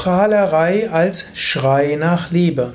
[0.00, 2.72] Prahlerei als Schrei nach Liebe.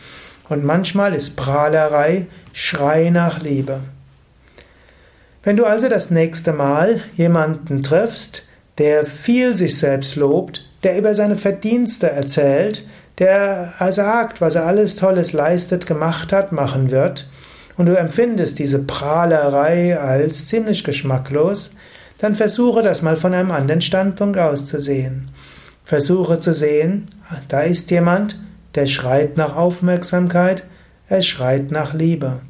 [0.47, 3.81] Und manchmal ist Prahlerei Schrei nach Liebe.
[5.43, 8.43] Wenn du also das nächste Mal jemanden triffst,
[8.77, 12.85] der viel sich selbst lobt, der über seine Verdienste erzählt,
[13.19, 17.27] der sagt, was er alles Tolles leistet, gemacht hat, machen wird,
[17.79, 21.75] und du empfindest diese Prahlerei als ziemlich geschmacklos,
[22.17, 25.29] dann versuche das mal von einem anderen Standpunkt aus zu sehen.
[25.85, 27.07] Versuche zu sehen,
[27.47, 28.37] da ist jemand,
[28.75, 30.65] der schreit nach Aufmerksamkeit,
[31.07, 32.41] er schreit nach Liebe.